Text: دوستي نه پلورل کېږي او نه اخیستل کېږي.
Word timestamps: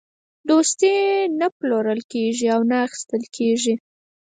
دوستي 0.49 0.93
نه 1.39 1.47
پلورل 1.57 2.01
کېږي 2.11 2.47
او 2.55 2.61
نه 2.69 2.77
اخیستل 2.87 3.23
کېږي. 3.37 3.73